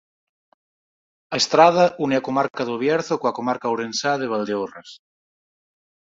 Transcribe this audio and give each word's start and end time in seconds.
A 1.33 1.39
estrada 1.41 1.83
une 2.05 2.15
a 2.19 2.23
comarca 2.27 2.63
do 2.67 2.75
Bierzo 2.83 3.15
coa 3.21 3.35
comarca 3.37 3.71
ourensá 3.73 4.11
de 4.21 4.31
Valdeorras. 4.33 4.89